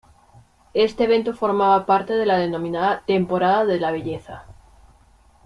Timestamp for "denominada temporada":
2.39-3.65